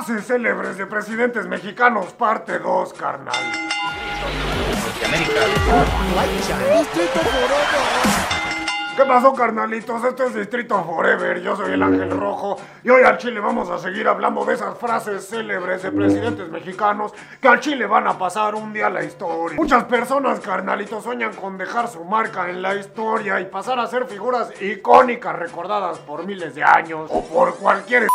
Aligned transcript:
Frases 0.00 0.26
célebres 0.26 0.78
de 0.78 0.86
presidentes 0.86 1.46
mexicanos, 1.46 2.14
parte 2.14 2.58
2, 2.58 2.94
carnal. 2.94 3.34
¿Qué 8.96 9.04
pasó, 9.04 9.34
carnalitos? 9.34 10.02
Este 10.02 10.24
es 10.24 10.34
Distrito 10.34 10.82
Forever. 10.84 11.42
Yo 11.42 11.54
soy 11.54 11.72
el 11.72 11.82
Ángel 11.82 12.10
Rojo. 12.12 12.56
Y 12.82 12.88
hoy 12.88 13.02
al 13.02 13.18
Chile 13.18 13.40
vamos 13.40 13.68
a 13.68 13.78
seguir 13.78 14.08
hablando 14.08 14.42
de 14.46 14.54
esas 14.54 14.78
frases 14.78 15.28
célebres 15.28 15.82
de 15.82 15.92
presidentes 15.92 16.48
mexicanos 16.48 17.12
que 17.38 17.48
al 17.48 17.60
Chile 17.60 17.84
van 17.86 18.06
a 18.06 18.16
pasar 18.16 18.54
un 18.54 18.72
día 18.72 18.86
a 18.86 18.90
la 18.90 19.04
historia. 19.04 19.58
Muchas 19.58 19.84
personas, 19.84 20.40
carnalitos, 20.40 21.04
sueñan 21.04 21.34
con 21.34 21.58
dejar 21.58 21.88
su 21.88 22.02
marca 22.04 22.48
en 22.48 22.62
la 22.62 22.74
historia 22.74 23.38
y 23.38 23.44
pasar 23.44 23.78
a 23.78 23.86
ser 23.86 24.06
figuras 24.06 24.50
icónicas 24.62 25.38
recordadas 25.38 25.98
por 25.98 26.24
miles 26.24 26.54
de 26.54 26.64
años 26.64 27.10
o 27.12 27.22
por 27.22 27.54
cualquier 27.56 28.06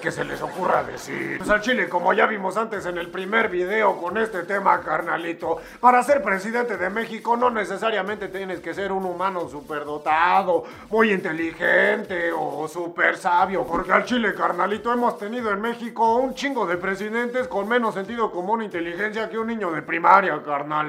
que 0.00 0.10
se 0.10 0.24
les 0.24 0.40
ocurra 0.40 0.82
decir. 0.84 1.38
Pues 1.38 1.50
al 1.50 1.60
Chile, 1.60 1.88
como 1.88 2.12
ya 2.12 2.26
vimos 2.26 2.56
antes 2.56 2.86
en 2.86 2.98
el 2.98 3.08
primer 3.08 3.48
video 3.48 4.00
con 4.00 4.16
este 4.16 4.42
tema, 4.44 4.80
carnalito, 4.80 5.58
para 5.80 6.02
ser 6.02 6.22
presidente 6.22 6.76
de 6.76 6.90
México 6.90 7.36
no 7.36 7.50
necesariamente 7.50 8.28
tienes 8.28 8.60
que 8.60 8.74
ser 8.74 8.92
un 8.92 9.04
humano 9.04 9.48
superdotado, 9.48 10.64
muy 10.90 11.12
inteligente 11.12 12.30
o 12.32 12.68
súper 12.68 13.16
sabio, 13.16 13.66
porque 13.66 13.92
al 13.92 14.04
Chile, 14.04 14.34
carnalito, 14.34 14.92
hemos 14.92 15.18
tenido 15.18 15.50
en 15.50 15.60
México 15.60 16.16
un 16.16 16.34
chingo 16.34 16.66
de 16.66 16.76
presidentes 16.76 17.48
con 17.48 17.68
menos 17.68 17.94
sentido 17.94 18.30
común 18.30 18.62
e 18.62 18.66
inteligencia 18.66 19.28
que 19.28 19.38
un 19.38 19.48
niño 19.48 19.70
de 19.72 19.82
primaria, 19.82 20.40
carnal. 20.42 20.88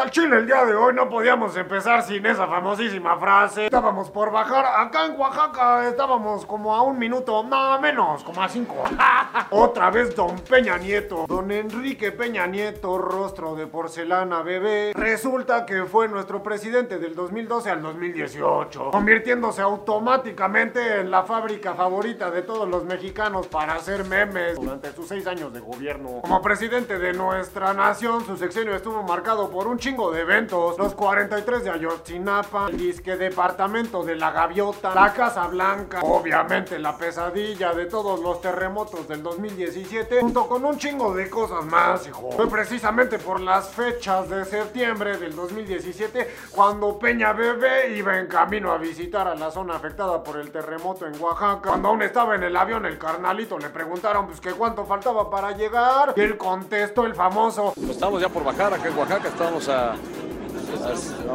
Al 0.00 0.10
Chile 0.10 0.38
el 0.38 0.46
día 0.46 0.64
de 0.64 0.74
hoy 0.74 0.94
no 0.94 1.10
podíamos 1.10 1.54
empezar 1.58 2.02
sin 2.02 2.24
esa 2.24 2.46
famosísima 2.46 3.18
frase. 3.18 3.66
Estábamos 3.66 4.10
por 4.10 4.32
bajar 4.32 4.64
acá 4.64 5.04
en 5.04 5.20
Oaxaca, 5.20 5.86
estábamos 5.86 6.46
como 6.46 6.74
a 6.74 6.80
un 6.80 6.98
minuto, 6.98 7.44
nada 7.44 7.78
menos, 7.78 8.24
como 8.24 8.42
a 8.42 8.48
cinco. 8.48 8.76
Otra 9.50 9.90
vez 9.90 10.16
don 10.16 10.38
Peña 10.38 10.78
Nieto, 10.78 11.26
don 11.28 11.50
Enrique 11.50 12.12
Peña 12.12 12.46
Nieto, 12.46 12.96
rostro 12.96 13.54
de 13.54 13.66
porcelana 13.66 14.40
bebé. 14.40 14.92
Resulta 14.94 15.66
que 15.66 15.84
fue 15.84 16.08
nuestro 16.08 16.42
presidente 16.42 16.98
del 16.98 17.14
2012 17.14 17.68
al 17.68 17.82
2018, 17.82 18.92
convirtiéndose 18.92 19.60
automáticamente 19.60 21.00
en 21.00 21.10
la 21.10 21.24
fábrica 21.24 21.74
favorita 21.74 22.30
de 22.30 22.40
todos 22.40 22.66
los 22.66 22.84
mexicanos 22.84 23.48
para 23.48 23.74
hacer 23.74 24.06
memes 24.06 24.58
durante 24.58 24.92
sus 24.92 25.08
seis 25.08 25.26
años 25.26 25.52
de 25.52 25.60
gobierno. 25.60 26.22
Como 26.22 26.40
presidente 26.40 26.98
de 26.98 27.12
nuestra 27.12 27.74
nación, 27.74 28.24
su 28.24 28.38
sexenio 28.38 28.74
estuvo 28.74 29.02
marcado 29.02 29.50
por 29.50 29.66
un 29.66 29.78
chingo 29.90 30.12
de 30.12 30.20
eventos. 30.20 30.78
Los 30.78 30.94
43 30.94 31.64
de 31.64 31.70
Ayotzinapa, 31.70 32.68
el 32.68 32.76
disque 32.76 33.16
departamento 33.16 34.04
de 34.04 34.14
la 34.14 34.30
Gaviota, 34.30 34.94
la 34.94 35.12
Casa 35.12 35.48
Blanca, 35.48 36.00
obviamente 36.02 36.78
la 36.78 36.96
pesadilla 36.96 37.72
de 37.72 37.86
todos 37.86 38.20
los 38.20 38.40
terremotos 38.40 39.08
del 39.08 39.20
2017, 39.20 40.20
junto 40.20 40.46
con 40.46 40.64
un 40.64 40.78
chingo 40.78 41.12
de 41.12 41.28
cosas 41.28 41.64
más, 41.64 42.06
hijo. 42.06 42.30
Fue 42.30 42.48
precisamente 42.48 43.18
por 43.18 43.40
las 43.40 43.70
fechas 43.70 44.30
de 44.30 44.44
septiembre 44.44 45.16
del 45.16 45.34
2017 45.34 46.36
cuando 46.52 46.96
Peña 46.96 47.32
Bebé 47.32 47.96
iba 47.96 48.16
en 48.16 48.28
camino 48.28 48.70
a 48.70 48.78
visitar 48.78 49.26
a 49.26 49.34
la 49.34 49.50
zona 49.50 49.74
afectada 49.74 50.22
por 50.22 50.38
el 50.38 50.52
terremoto 50.52 51.04
en 51.06 51.20
Oaxaca. 51.20 51.68
Cuando 51.68 51.88
aún 51.88 52.02
estaba 52.02 52.36
en 52.36 52.44
el 52.44 52.56
avión, 52.56 52.86
el 52.86 52.96
carnalito 52.96 53.58
le 53.58 53.70
preguntaron 53.70 54.26
pues 54.26 54.40
que 54.40 54.52
cuánto 54.52 54.84
faltaba 54.84 55.28
para 55.28 55.50
llegar 55.50 56.14
y 56.14 56.20
él 56.20 56.36
contestó 56.36 57.06
el 57.06 57.14
famoso. 57.16 57.72
Pues 57.74 57.90
estamos 57.90 58.22
ya 58.22 58.28
por 58.28 58.44
bajar 58.44 58.72
acá 58.72 58.88
en 58.88 58.96
Oaxaca, 58.96 59.26
estamos 59.26 59.68
a, 59.70 59.96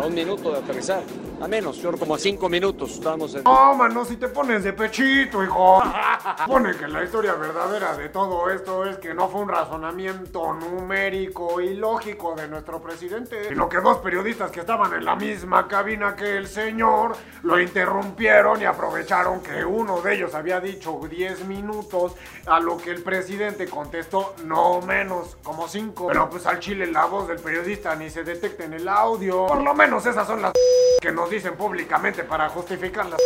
un 0.05 0.13
minuto 0.13 0.51
de 0.51 0.57
aterrizar. 0.57 1.01
A 1.41 1.47
menos, 1.47 1.77
yo 1.77 1.91
como 1.97 2.15
a 2.15 2.17
cinco 2.17 2.47
minutos 2.47 2.91
estamos 2.91 3.35
en... 3.35 3.43
No, 3.43 3.75
mano, 3.75 4.05
si 4.05 4.15
te 4.17 4.29
pones 4.29 4.63
de 4.63 4.73
pechito, 4.73 5.43
hijo. 5.43 5.83
Pone 6.47 6.75
que 6.75 6.87
la 6.87 7.03
historia 7.03 7.33
verdadera 7.33 7.95
de 7.95 8.09
todo 8.09 8.49
esto 8.49 8.85
es 8.85 8.97
que 8.97 9.13
no 9.13 9.27
fue 9.27 9.41
un 9.41 9.49
razonamiento 9.49 10.53
numérico 10.53 11.59
y 11.59 11.75
lógico 11.75 12.35
de 12.35 12.47
nuestro 12.47 12.81
presidente, 12.81 13.49
sino 13.49 13.67
que 13.67 13.81
dos 13.81 13.97
periodistas 13.97 14.49
que 14.49 14.61
estaban 14.61 14.93
en 14.93 15.03
la 15.03 15.15
misma 15.15 15.67
cabina 15.67 16.15
que 16.15 16.37
el 16.37 16.47
señor 16.47 17.15
lo 17.43 17.59
interrumpieron 17.59 18.61
y 18.61 18.65
aprovecharon 18.65 19.41
que 19.41 19.65
uno 19.65 20.01
de 20.01 20.15
ellos 20.15 20.33
había 20.35 20.59
dicho 20.59 20.99
10 21.07 21.45
minutos, 21.45 22.13
a 22.47 22.59
lo 22.59 22.77
que 22.77 22.91
el 22.91 23.03
presidente 23.03 23.67
contestó 23.67 24.35
no 24.45 24.81
menos, 24.81 25.37
como 25.43 25.67
5. 25.67 26.07
Pero 26.07 26.29
pues 26.29 26.45
al 26.45 26.59
chile 26.59 26.87
la 26.87 27.05
voz 27.05 27.27
del 27.27 27.39
periodista 27.39 27.95
ni 27.95 28.09
se 28.09 28.23
detecta 28.23 28.63
en 28.63 28.73
el 28.73 28.87
audio. 28.87 29.47
Por 29.47 29.61
lo 29.61 29.73
menos 29.73 30.05
esas 30.05 30.25
son 30.25 30.41
las 30.41 30.53
que 31.01 31.11
nos 31.11 31.24
dicen 31.29 31.55
públicamente 31.55 32.23
para 32.23 32.49
justificar 32.49 33.05
las 33.05 33.19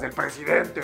del 0.00 0.12
presidente. 0.12 0.80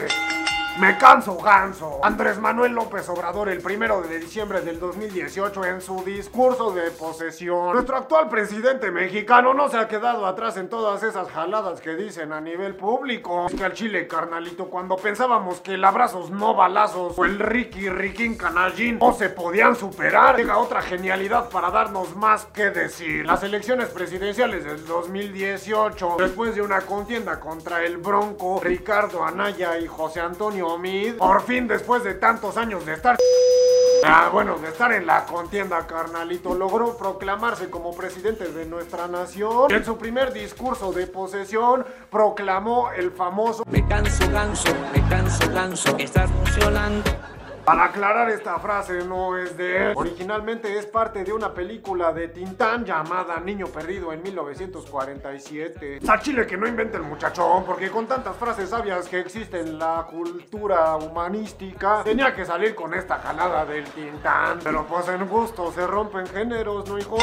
Me 0.80 0.96
canso 0.96 1.36
ganso. 1.36 2.00
Andrés 2.02 2.38
Manuel 2.38 2.72
López 2.72 3.06
Obrador 3.10 3.50
el 3.50 3.60
primero 3.60 4.00
de 4.00 4.18
diciembre 4.18 4.62
del 4.62 4.80
2018 4.80 5.66
en 5.66 5.82
su 5.82 6.02
discurso 6.02 6.72
de 6.72 6.90
posesión. 6.92 7.74
Nuestro 7.74 7.98
actual 7.98 8.30
presidente 8.30 8.90
mexicano 8.90 9.52
no 9.52 9.68
se 9.68 9.76
ha 9.76 9.86
quedado 9.86 10.24
atrás 10.24 10.56
en 10.56 10.70
todas 10.70 11.02
esas 11.02 11.28
jaladas 11.28 11.82
que 11.82 11.94
dicen 11.94 12.32
a 12.32 12.40
nivel 12.40 12.74
público. 12.74 13.48
Es 13.48 13.54
que 13.54 13.64
al 13.64 13.74
chile, 13.74 14.08
carnalito, 14.08 14.70
cuando 14.70 14.96
pensábamos 14.96 15.60
que 15.60 15.74
el 15.74 15.84
abrazos 15.84 16.30
no 16.30 16.54
balazos 16.54 17.18
o 17.18 17.24
el 17.26 17.38
Ricky 17.38 17.90
Riquín 17.90 18.38
Canallín 18.38 18.98
no 18.98 19.12
se 19.12 19.28
podían 19.28 19.76
superar, 19.76 20.38
llega 20.38 20.56
otra 20.56 20.80
genialidad 20.80 21.50
para 21.50 21.70
darnos 21.70 22.16
más 22.16 22.46
que 22.46 22.70
decir. 22.70 23.26
Las 23.26 23.42
elecciones 23.42 23.90
presidenciales 23.90 24.64
del 24.64 24.86
2018, 24.86 26.16
después 26.18 26.54
de 26.54 26.62
una 26.62 26.80
contienda 26.80 27.38
contra 27.38 27.84
el 27.84 27.98
Bronco, 27.98 28.58
Ricardo 28.62 29.22
Anaya 29.22 29.78
y 29.78 29.86
José 29.86 30.20
Antonio 30.20 30.61
Por 31.18 31.42
fin 31.42 31.68
después 31.68 32.04
de 32.04 32.14
tantos 32.14 32.56
años 32.56 32.84
de 32.86 32.94
estar 32.94 33.16
Ah, 34.04 34.30
bueno, 34.32 34.58
de 34.58 34.68
estar 34.68 34.92
en 34.92 35.06
la 35.06 35.24
contienda, 35.26 35.86
carnalito, 35.86 36.54
logró 36.54 36.96
proclamarse 36.96 37.70
como 37.70 37.94
presidente 37.94 38.50
de 38.50 38.66
nuestra 38.66 39.06
nación. 39.06 39.70
En 39.70 39.84
su 39.84 39.96
primer 39.96 40.32
discurso 40.32 40.92
de 40.92 41.06
posesión, 41.06 41.86
proclamó 42.10 42.90
el 42.90 43.12
famoso 43.12 43.62
Me 43.70 43.86
canso 43.86 44.28
ganso, 44.32 44.74
me 44.92 45.08
canso 45.08 45.48
ganso, 45.52 45.96
estás 45.98 46.28
funcionando. 46.30 47.12
Para 47.64 47.84
aclarar, 47.84 48.28
esta 48.28 48.58
frase 48.58 49.04
no 49.04 49.36
es 49.38 49.56
de 49.56 49.90
él. 49.90 49.92
Originalmente 49.94 50.78
es 50.78 50.86
parte 50.86 51.22
de 51.22 51.32
una 51.32 51.54
película 51.54 52.12
de 52.12 52.26
Tintán 52.26 52.84
llamada 52.84 53.38
Niño 53.38 53.68
Perdido 53.68 54.12
en 54.12 54.20
1947. 54.20 56.00
A 56.08 56.18
Chile 56.18 56.44
que 56.44 56.56
no 56.56 56.66
invente 56.66 56.96
el 56.96 57.04
muchachón, 57.04 57.64
porque 57.64 57.88
con 57.88 58.08
tantas 58.08 58.36
frases 58.36 58.70
sabias 58.70 59.08
que 59.08 59.20
existen 59.20 59.68
en 59.68 59.78
la 59.78 60.06
cultura 60.10 60.96
humanística, 60.96 62.02
tenía 62.02 62.34
que 62.34 62.44
salir 62.44 62.74
con 62.74 62.94
esta 62.94 63.18
jalada 63.18 63.64
del 63.64 63.84
Tintán. 63.84 64.58
Pero 64.64 64.84
pues 64.84 65.08
en 65.08 65.28
gusto 65.28 65.70
se 65.70 65.86
rompen 65.86 66.26
géneros, 66.26 66.88
¿no, 66.88 66.98
hijo? 66.98 67.18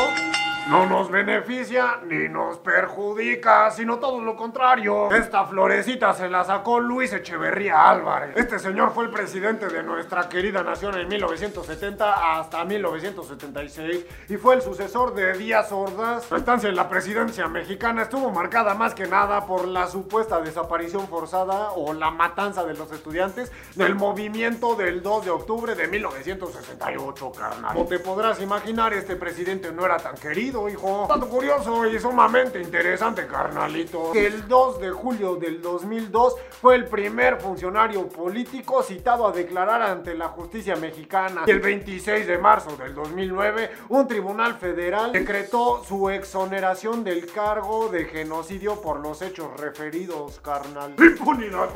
No 0.69 0.85
nos 0.85 1.09
beneficia 1.09 1.99
ni 2.05 2.29
nos 2.29 2.59
perjudica, 2.59 3.71
sino 3.71 3.97
todo 3.97 4.21
lo 4.21 4.35
contrario. 4.35 5.11
Esta 5.11 5.43
florecita 5.45 6.13
se 6.13 6.29
la 6.29 6.43
sacó 6.43 6.79
Luis 6.79 7.11
Echeverría 7.11 7.89
Álvarez. 7.89 8.37
Este 8.37 8.59
señor 8.59 8.91
fue 8.91 9.05
el 9.05 9.09
presidente 9.09 9.67
de 9.67 9.81
nuestra 9.81 10.28
querida 10.29 10.63
nación 10.63 10.97
en 10.97 11.07
1970 11.07 12.39
hasta 12.39 12.63
1976 12.63 14.05
y 14.29 14.37
fue 14.37 14.55
el 14.55 14.61
sucesor 14.61 15.13
de 15.15 15.33
Díaz 15.33 15.71
Ordaz. 15.71 16.25
Su 16.25 16.35
estancia 16.35 16.69
en 16.69 16.75
la 16.75 16.87
presidencia 16.87 17.47
mexicana 17.47 18.03
estuvo 18.03 18.29
marcada 18.29 18.75
más 18.75 18.93
que 18.93 19.07
nada 19.07 19.45
por 19.45 19.67
la 19.67 19.87
supuesta 19.87 20.39
desaparición 20.39 21.07
forzada 21.07 21.71
o 21.71 21.93
la 21.93 22.11
matanza 22.11 22.63
de 22.63 22.75
los 22.75 22.91
estudiantes 22.91 23.51
del 23.75 23.95
movimiento 23.95 24.75
del 24.75 25.01
2 25.01 25.25
de 25.25 25.31
octubre 25.31 25.75
de 25.75 25.87
1968, 25.87 27.31
carnal. 27.31 27.73
Como 27.73 27.87
te 27.87 27.99
podrás 27.99 28.39
imaginar, 28.39 28.93
este 28.93 29.15
presidente 29.15 29.71
no 29.71 29.85
era 29.85 29.97
tan 29.97 30.15
querido, 30.15 30.69
hijo. 30.69 31.07
Dato 31.09 31.27
curioso 31.27 31.87
y 31.87 31.99
sumamente 31.99 32.61
interesante, 32.61 33.25
carnalito. 33.25 34.13
El 34.13 34.47
2 34.47 34.79
de 34.79 34.91
julio 34.91 35.35
del 35.35 35.61
2002 35.61 36.35
fue 36.61 36.75
el 36.75 36.85
primer 36.85 37.41
funcionario 37.41 38.07
político 38.07 38.83
citado 38.83 39.27
a 39.27 39.31
declarar 39.31 39.81
ante 39.81 40.13
justicia 40.27 40.75
mexicana. 40.75 41.43
Y 41.47 41.51
el 41.51 41.61
26 41.61 42.27
de 42.27 42.37
marzo 42.37 42.75
del 42.75 42.93
2009, 42.93 43.71
un 43.89 44.07
tribunal 44.07 44.55
federal 44.55 45.13
decretó 45.13 45.83
su 45.83 46.09
exoneración 46.09 47.03
del 47.03 47.31
cargo 47.31 47.87
de 47.87 48.05
genocidio 48.05 48.81
por 48.81 48.99
los 48.99 49.21
hechos 49.21 49.57
referidos, 49.59 50.39
carnal. 50.41 50.95
¡Impunidad! 50.97 51.69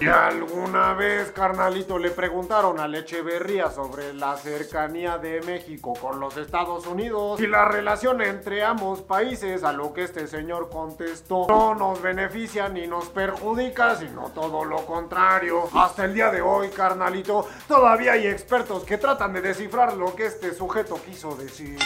y 0.00 0.08
alguna 0.08 0.94
vez, 0.94 1.30
carnalito, 1.32 1.98
le 1.98 2.10
preguntaron 2.10 2.80
a 2.80 2.86
Echeverría 3.02 3.68
sobre 3.68 4.14
la 4.14 4.36
cercanía 4.36 5.18
de 5.18 5.40
México 5.42 5.94
con 6.00 6.20
los 6.20 6.36
Estados 6.36 6.86
Unidos 6.86 7.40
y 7.40 7.48
la 7.48 7.64
relación 7.64 8.22
entre 8.22 8.62
ambos 8.62 9.02
países, 9.02 9.64
a 9.64 9.72
lo 9.72 9.92
que 9.92 10.04
este 10.04 10.28
señor 10.28 10.70
contestó, 10.70 11.46
no 11.48 11.74
nos 11.74 12.00
beneficia 12.00 12.68
ni 12.68 12.86
nos 12.86 13.08
perjudica, 13.08 13.96
sino 13.96 14.30
todo 14.30 14.64
lo 14.64 14.86
contrario. 14.86 15.68
Hasta 15.74 16.04
el 16.04 16.14
día 16.14 16.30
de 16.30 16.40
hoy, 16.40 16.68
carnalito, 16.68 17.46
todos 17.66 17.81
todavía 17.82 18.12
hay 18.12 18.28
expertos 18.28 18.84
que 18.84 18.96
tratan 18.96 19.32
de 19.32 19.40
descifrar 19.40 19.96
lo 19.96 20.14
que 20.14 20.26
este 20.26 20.54
sujeto 20.54 21.00
quiso 21.04 21.34
decir. 21.34 21.76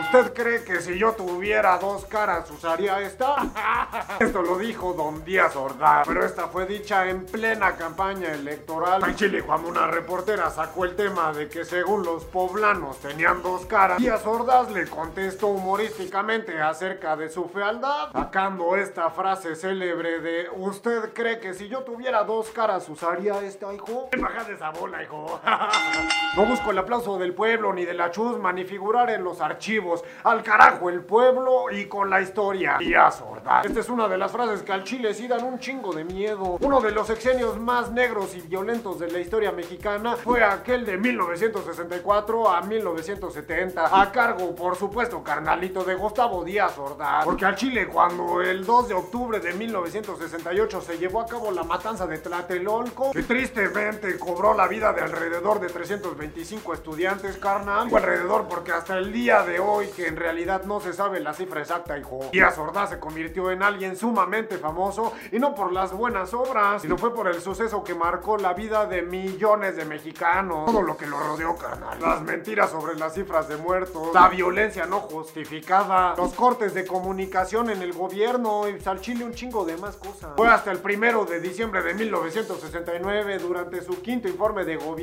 ¿Usted 0.00 0.32
cree 0.32 0.64
que 0.64 0.80
si 0.80 0.98
yo 0.98 1.12
tuviera 1.12 1.76
dos 1.78 2.06
caras 2.06 2.50
usaría 2.50 3.00
esta? 3.00 3.36
Esto 4.20 4.42
lo 4.42 4.58
dijo 4.58 4.94
Don 4.94 5.22
Díaz 5.22 5.54
Ordaz, 5.54 6.06
pero 6.06 6.24
esta 6.24 6.48
fue 6.48 6.64
dicha 6.66 7.08
en 7.08 7.26
plena 7.26 7.76
campaña 7.76 8.32
electoral. 8.32 9.02
En 9.06 9.14
Chile, 9.16 9.42
cuando 9.42 9.68
una 9.68 9.86
reportera 9.86 10.50
sacó 10.50 10.84
el 10.84 10.96
tema 10.96 11.32
de 11.32 11.48
que 11.48 11.64
según 11.64 12.04
los 12.04 12.24
poblanos 12.24 12.98
tenían 13.00 13.42
dos 13.42 13.66
caras, 13.66 13.98
Díaz 13.98 14.26
Ordaz 14.26 14.70
le 14.70 14.86
contestó 14.86 15.48
humorísticamente 15.48 16.60
acerca 16.60 17.16
de 17.16 17.28
su 17.28 17.48
fealdad, 17.48 18.12
sacando 18.12 18.76
esta 18.76 19.10
frase 19.10 19.56
célebre 19.56 20.20
de 20.20 20.48
¿Usted 20.54 21.12
cree 21.12 21.38
que 21.38 21.52
si 21.52 21.68
yo 21.68 21.80
tuviera 21.80 22.24
dos 22.24 22.50
caras 22.50 22.88
usaría 22.88 23.40
esta, 23.42 23.72
hijo? 23.74 24.08
Baja 24.18 24.44
de 24.44 24.54
esa 24.54 24.70
bola, 24.70 25.02
hijo. 25.02 25.21
No 26.34 26.46
busco 26.46 26.70
el 26.70 26.78
aplauso 26.78 27.18
del 27.18 27.34
pueblo, 27.34 27.74
ni 27.74 27.84
de 27.84 27.92
la 27.92 28.10
chusma, 28.10 28.54
ni 28.54 28.64
figurar 28.64 29.10
en 29.10 29.22
los 29.22 29.42
archivos. 29.42 30.02
Al 30.24 30.42
carajo 30.42 30.88
el 30.88 31.02
pueblo 31.02 31.70
y 31.70 31.84
con 31.84 32.08
la 32.08 32.22
historia. 32.22 32.78
Díaz 32.78 33.20
Ordaz. 33.20 33.66
Esta 33.66 33.80
es 33.80 33.90
una 33.90 34.08
de 34.08 34.16
las 34.16 34.32
frases 34.32 34.62
que 34.62 34.72
al 34.72 34.82
Chile 34.82 35.12
sí 35.12 35.28
dan 35.28 35.44
un 35.44 35.58
chingo 35.58 35.92
de 35.92 36.04
miedo. 36.04 36.56
Uno 36.62 36.80
de 36.80 36.90
los 36.90 37.08
sexenios 37.08 37.58
más 37.58 37.92
negros 37.92 38.34
y 38.34 38.40
violentos 38.40 38.98
de 38.98 39.10
la 39.10 39.18
historia 39.18 39.52
mexicana 39.52 40.16
fue 40.16 40.42
aquel 40.42 40.86
de 40.86 40.96
1964 40.96 42.48
a 42.48 42.62
1970. 42.62 44.00
A 44.00 44.10
cargo, 44.10 44.54
por 44.54 44.74
supuesto, 44.76 45.22
carnalito 45.22 45.84
de 45.84 45.96
Gustavo 45.96 46.44
Díaz 46.44 46.78
Ordaz. 46.78 47.26
Porque 47.26 47.44
al 47.44 47.56
Chile, 47.56 47.88
cuando 47.88 48.40
el 48.40 48.64
2 48.64 48.88
de 48.88 48.94
octubre 48.94 49.38
de 49.38 49.52
1968 49.52 50.80
se 50.80 50.96
llevó 50.96 51.20
a 51.20 51.26
cabo 51.26 51.50
la 51.50 51.62
matanza 51.62 52.06
de 52.06 52.16
Tlatelolco, 52.16 53.12
que 53.12 53.22
tristemente 53.22 54.18
cobró 54.18 54.54
la 54.54 54.66
vida 54.66 54.94
de 54.94 55.11
alrededor 55.12 55.60
de 55.60 55.68
325 55.68 56.74
estudiantes, 56.74 57.36
carnal. 57.36 57.90
Fue 57.90 58.00
alrededor 58.00 58.46
porque 58.48 58.72
hasta 58.72 58.96
el 58.98 59.12
día 59.12 59.42
de 59.42 59.60
hoy, 59.60 59.88
que 59.88 60.06
en 60.06 60.16
realidad 60.16 60.64
no 60.64 60.80
se 60.80 60.92
sabe 60.92 61.20
la 61.20 61.34
cifra 61.34 61.60
exacta, 61.60 61.98
hijo. 61.98 62.20
Díaz 62.32 62.56
Ordaz 62.58 62.90
se 62.90 62.98
convirtió 62.98 63.50
en 63.50 63.62
alguien 63.62 63.96
sumamente 63.96 64.58
famoso 64.58 65.12
y 65.30 65.38
no 65.38 65.54
por 65.54 65.72
las 65.72 65.92
buenas 65.92 66.32
obras, 66.34 66.82
sino 66.82 66.96
fue 66.96 67.14
por 67.14 67.28
el 67.28 67.40
suceso 67.40 67.84
que 67.84 67.94
marcó 67.94 68.38
la 68.38 68.54
vida 68.54 68.86
de 68.86 69.02
millones 69.02 69.76
de 69.76 69.84
mexicanos. 69.84 70.66
Todo 70.66 70.82
lo 70.82 70.96
que 70.96 71.06
lo 71.06 71.18
rodeó, 71.18 71.56
carnal. 71.56 72.00
Las 72.00 72.22
mentiras 72.22 72.70
sobre 72.70 72.94
las 72.96 73.14
cifras 73.14 73.48
de 73.48 73.56
muertos, 73.56 74.14
la 74.14 74.28
violencia 74.28 74.86
no 74.86 75.00
justificada, 75.00 76.14
los 76.16 76.32
cortes 76.34 76.74
de 76.74 76.86
comunicación 76.86 77.70
en 77.70 77.82
el 77.82 77.92
gobierno 77.92 78.68
y 78.68 78.78
al 78.88 79.00
Chile 79.00 79.24
un 79.24 79.32
chingo 79.32 79.64
de 79.64 79.76
más 79.76 79.96
cosas. 79.96 80.32
Fue 80.36 80.48
hasta 80.48 80.70
el 80.70 80.78
primero 80.78 81.24
de 81.24 81.40
diciembre 81.40 81.82
de 81.82 81.94
1969, 81.94 83.38
durante 83.38 83.82
su 83.82 84.00
quinto 84.00 84.28
informe 84.28 84.64
de 84.64 84.76
gobierno, 84.76 85.01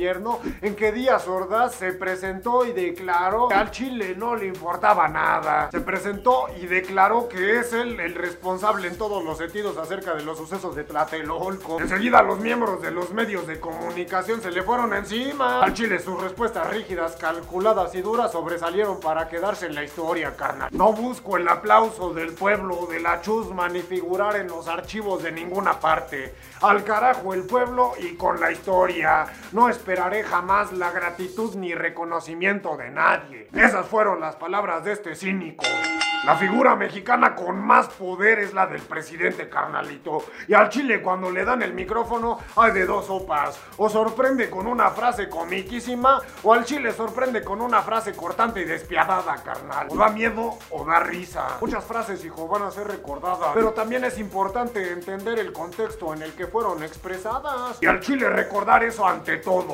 en 0.62 0.76
que 0.76 0.92
Díaz 0.92 1.28
Ordaz 1.28 1.74
se 1.74 1.92
presentó 1.92 2.64
y 2.64 2.72
declaró 2.72 3.48
que 3.48 3.54
al 3.54 3.70
Chile 3.70 4.14
no 4.16 4.34
le 4.34 4.46
importaba 4.46 5.08
nada. 5.08 5.70
Se 5.70 5.80
presentó 5.80 6.46
y 6.58 6.66
declaró 6.66 7.28
que 7.28 7.58
es 7.58 7.74
él 7.74 8.00
el 8.00 8.14
responsable 8.14 8.88
en 8.88 8.96
todos 8.96 9.22
los 9.22 9.36
sentidos 9.36 9.76
acerca 9.76 10.14
de 10.14 10.24
los 10.24 10.38
sucesos 10.38 10.74
de 10.74 10.84
Tlatelolco. 10.84 11.80
Enseguida 11.80 12.22
los 12.22 12.40
miembros 12.40 12.80
de 12.80 12.92
los 12.92 13.12
medios 13.12 13.46
de 13.46 13.60
comunicación 13.60 14.40
se 14.40 14.50
le 14.50 14.62
fueron 14.62 14.94
encima. 14.94 15.62
Al 15.62 15.74
Chile 15.74 15.98
sus 15.98 16.20
respuestas 16.20 16.70
rígidas, 16.70 17.16
calculadas 17.16 17.94
y 17.94 18.00
duras 18.00 18.32
sobresalieron 18.32 19.00
para 19.00 19.28
quedarse 19.28 19.66
en 19.66 19.74
la 19.74 19.84
historia, 19.84 20.34
carnal. 20.34 20.70
No 20.72 20.94
busco 20.94 21.36
el 21.36 21.46
aplauso 21.46 22.14
del 22.14 22.32
pueblo, 22.32 22.86
de 22.90 23.00
la 23.00 23.20
chusma, 23.20 23.68
ni 23.68 23.82
figurar 23.82 24.36
en 24.36 24.48
los 24.48 24.66
archivos 24.66 25.22
de 25.22 25.30
ninguna 25.30 25.78
parte. 25.78 26.34
Al 26.62 26.84
carajo 26.84 27.34
el 27.34 27.42
pueblo 27.42 27.92
y 27.98 28.14
con 28.16 28.40
la 28.40 28.50
historia. 28.50 29.26
No 29.52 29.68
esperaré 29.90 30.22
jamás 30.22 30.72
la 30.72 30.92
gratitud 30.92 31.56
ni 31.56 31.74
reconocimiento 31.74 32.76
de 32.76 32.90
nadie. 32.90 33.48
Esas 33.52 33.88
fueron 33.88 34.20
las 34.20 34.36
palabras 34.36 34.84
de 34.84 34.92
este 34.92 35.16
cínico. 35.16 35.64
La 36.24 36.36
figura 36.36 36.76
mexicana 36.76 37.34
con 37.34 37.58
más 37.58 37.88
poder 37.88 38.40
es 38.40 38.52
la 38.52 38.66
del 38.66 38.82
presidente 38.82 39.48
carnalito. 39.48 40.22
Y 40.48 40.52
al 40.52 40.68
Chile 40.68 41.00
cuando 41.00 41.30
le 41.30 41.46
dan 41.46 41.62
el 41.62 41.72
micrófono 41.72 42.38
hay 42.56 42.72
de 42.72 42.84
dos 42.84 43.06
sopas. 43.06 43.58
O 43.78 43.88
sorprende 43.88 44.50
con 44.50 44.66
una 44.66 44.90
frase 44.90 45.30
comiquísima 45.30 46.20
o 46.42 46.52
al 46.52 46.66
Chile 46.66 46.92
sorprende 46.92 47.42
con 47.42 47.62
una 47.62 47.80
frase 47.80 48.12
cortante 48.12 48.60
y 48.60 48.64
despiadada, 48.64 49.42
carnal. 49.42 49.86
O 49.88 49.96
da 49.96 50.10
miedo 50.10 50.58
o 50.68 50.84
da 50.84 51.00
risa. 51.00 51.56
Muchas 51.62 51.84
frases, 51.84 52.22
hijo, 52.22 52.46
van 52.46 52.64
a 52.64 52.70
ser 52.70 52.86
recordadas. 52.86 53.52
Pero 53.54 53.72
también 53.72 54.04
es 54.04 54.18
importante 54.18 54.92
entender 54.92 55.38
el 55.38 55.54
contexto 55.54 56.12
en 56.12 56.20
el 56.20 56.34
que 56.34 56.46
fueron 56.46 56.82
expresadas. 56.82 57.78
Y 57.80 57.86
al 57.86 58.00
Chile 58.00 58.28
recordar 58.28 58.84
eso 58.84 59.06
ante 59.06 59.38
todo. 59.38 59.72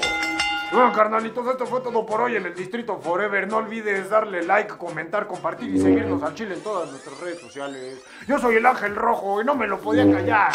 Bueno, 0.72 0.92
carnalitos, 0.92 1.46
esto 1.46 1.64
fue 1.66 1.80
todo 1.80 2.04
por 2.04 2.20
hoy 2.20 2.36
en 2.36 2.46
el 2.46 2.54
Distrito 2.54 2.98
Forever. 2.98 3.46
No 3.46 3.58
olvides 3.58 4.10
darle 4.10 4.42
like, 4.42 4.74
comentar, 4.76 5.26
compartir 5.26 5.74
y 5.74 5.78
seguirnos 5.80 6.22
al 6.22 6.34
Chile 6.34 6.54
en 6.54 6.62
todas 6.62 6.90
nuestras 6.90 7.18
redes 7.20 7.40
sociales. 7.40 8.02
Yo 8.26 8.38
soy 8.38 8.56
el 8.56 8.66
Ángel 8.66 8.96
Rojo 8.96 9.40
y 9.40 9.44
no 9.44 9.54
me 9.54 9.66
lo 9.66 9.78
podía 9.78 10.10
callar. 10.10 10.52